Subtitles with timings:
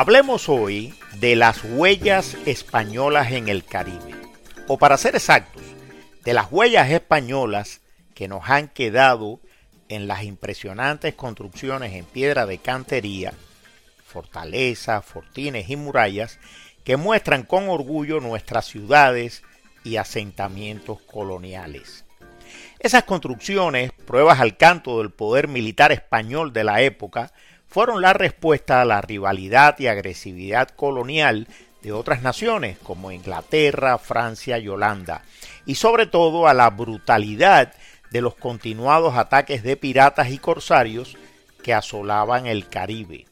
[0.00, 4.14] Hablemos hoy de las huellas españolas en el Caribe,
[4.68, 5.64] o para ser exactos,
[6.22, 7.80] de las huellas españolas
[8.14, 9.40] que nos han quedado
[9.88, 13.32] en las impresionantes construcciones en piedra de cantería,
[14.06, 16.38] fortalezas, fortines y murallas
[16.84, 19.42] que muestran con orgullo nuestras ciudades
[19.82, 22.04] y asentamientos coloniales.
[22.78, 27.32] Esas construcciones, pruebas al canto del poder militar español de la época,
[27.68, 31.46] fueron la respuesta a la rivalidad y agresividad colonial
[31.82, 35.22] de otras naciones como Inglaterra, Francia y Holanda,
[35.66, 37.72] y sobre todo a la brutalidad
[38.10, 41.16] de los continuados ataques de piratas y corsarios
[41.62, 43.26] que asolaban el Caribe.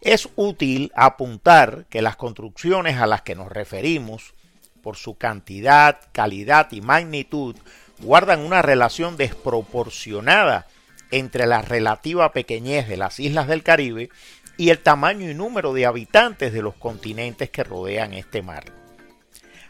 [0.00, 4.34] Es útil apuntar que las construcciones a las que nos referimos,
[4.82, 7.56] por su cantidad, calidad y magnitud,
[8.00, 10.66] guardan una relación desproporcionada
[11.12, 14.10] entre la relativa pequeñez de las islas del Caribe
[14.56, 18.64] y el tamaño y número de habitantes de los continentes que rodean este mar.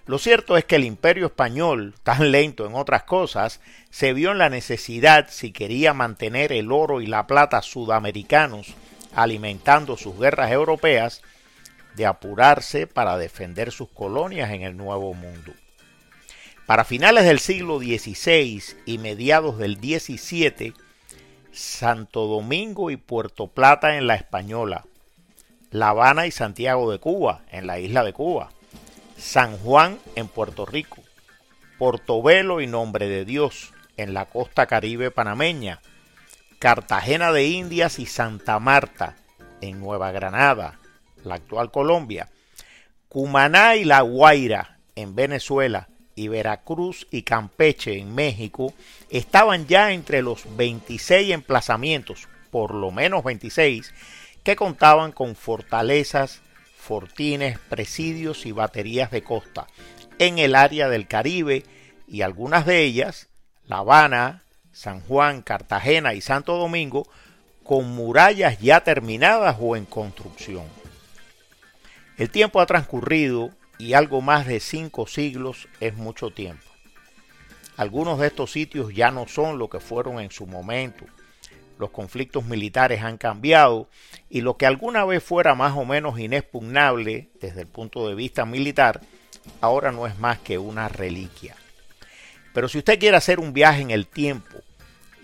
[0.06, 4.38] Lo cierto es que el imperio español, tan lento en otras cosas, se vio en
[4.38, 8.74] la necesidad, si quería mantener el oro y la plata sudamericanos
[9.14, 11.22] alimentando sus guerras europeas,
[11.94, 15.52] de apurarse para defender sus colonias en el Nuevo Mundo.
[16.66, 20.72] Para finales del siglo XVI y mediados del XVII,
[21.52, 24.84] Santo Domingo y Puerto Plata en la Española,
[25.70, 28.50] La Habana y Santiago de Cuba en la isla de Cuba,
[29.18, 31.02] San Juan en Puerto Rico,
[31.78, 35.80] Portobelo y Nombre de Dios en la costa caribe panameña,
[36.58, 39.16] Cartagena de Indias y Santa Marta
[39.60, 40.78] en Nueva Granada,
[41.22, 42.30] la actual Colombia,
[43.08, 48.74] Cumaná y La Guaira en Venezuela, y Veracruz y Campeche en México
[49.10, 53.92] estaban ya entre los 26 emplazamientos, por lo menos 26,
[54.42, 56.40] que contaban con fortalezas,
[56.76, 59.66] fortines, presidios y baterías de costa
[60.18, 61.64] en el área del Caribe
[62.06, 63.28] y algunas de ellas,
[63.66, 67.06] La Habana, San Juan, Cartagena y Santo Domingo,
[67.62, 70.64] con murallas ya terminadas o en construcción.
[72.18, 73.50] El tiempo ha transcurrido
[73.82, 76.62] y algo más de cinco siglos es mucho tiempo.
[77.76, 81.04] Algunos de estos sitios ya no son lo que fueron en su momento.
[81.80, 83.88] Los conflictos militares han cambiado
[84.30, 88.46] y lo que alguna vez fuera más o menos inexpugnable desde el punto de vista
[88.46, 89.00] militar,
[89.60, 91.56] ahora no es más que una reliquia.
[92.54, 94.58] Pero si usted quiere hacer un viaje en el tiempo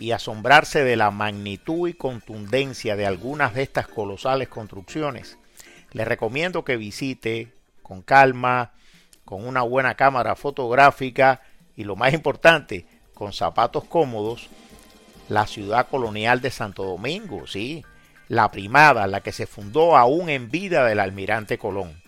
[0.00, 5.38] y asombrarse de la magnitud y contundencia de algunas de estas colosales construcciones,
[5.92, 7.52] le recomiendo que visite
[7.88, 8.72] con calma,
[9.24, 11.40] con una buena cámara fotográfica
[11.74, 14.48] y lo más importante, con zapatos cómodos,
[15.30, 17.84] la ciudad colonial de Santo Domingo, sí,
[18.28, 22.02] la primada, la que se fundó aún en vida del almirante Colón,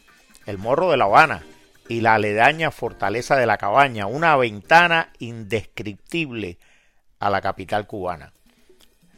[0.45, 1.43] el morro de La Habana
[1.89, 6.59] y la aledaña fortaleza de la cabaña, una ventana indescriptible
[7.19, 8.33] a la capital cubana,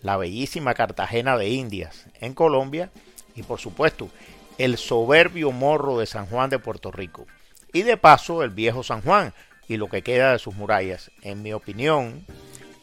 [0.00, 2.90] la bellísima Cartagena de Indias en Colombia
[3.34, 4.10] y por supuesto
[4.58, 7.26] el soberbio morro de San Juan de Puerto Rico.
[7.72, 9.34] Y de paso el viejo San Juan
[9.68, 11.10] y lo que queda de sus murallas.
[11.22, 12.26] En mi opinión,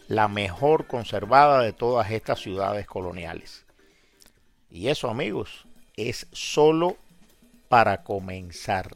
[0.07, 3.65] la mejor conservada de todas estas ciudades coloniales.
[4.71, 5.65] Y eso amigos,
[5.95, 6.97] es solo
[7.67, 8.95] para comenzar.